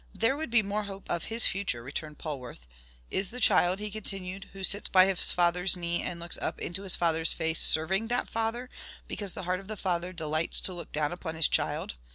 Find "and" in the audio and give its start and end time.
6.01-6.19